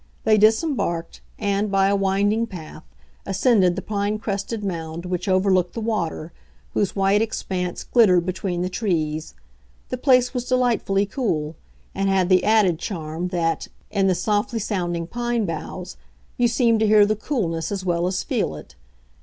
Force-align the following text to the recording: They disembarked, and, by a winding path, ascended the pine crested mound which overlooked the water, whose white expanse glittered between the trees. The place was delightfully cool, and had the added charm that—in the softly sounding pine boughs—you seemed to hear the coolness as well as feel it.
They 0.23 0.35
disembarked, 0.39 1.21
and, 1.37 1.69
by 1.69 1.85
a 1.87 1.95
winding 1.95 2.47
path, 2.47 2.81
ascended 3.23 3.75
the 3.75 3.83
pine 3.83 4.17
crested 4.17 4.63
mound 4.63 5.05
which 5.05 5.27
overlooked 5.27 5.73
the 5.73 5.79
water, 5.79 6.33
whose 6.73 6.95
white 6.95 7.21
expanse 7.21 7.83
glittered 7.83 8.25
between 8.25 8.63
the 8.63 8.67
trees. 8.69 9.35
The 9.89 9.97
place 9.99 10.33
was 10.33 10.45
delightfully 10.49 11.05
cool, 11.05 11.55
and 11.93 12.09
had 12.09 12.29
the 12.29 12.43
added 12.43 12.79
charm 12.79 13.27
that—in 13.27 14.07
the 14.07 14.15
softly 14.15 14.57
sounding 14.57 15.05
pine 15.05 15.45
boughs—you 15.45 16.47
seemed 16.47 16.79
to 16.79 16.87
hear 16.87 17.05
the 17.05 17.15
coolness 17.15 17.71
as 17.71 17.85
well 17.85 18.07
as 18.07 18.23
feel 18.23 18.55
it. 18.55 18.73